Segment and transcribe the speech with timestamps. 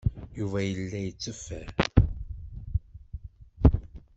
[0.37, 1.67] Yuba yella yetteffer.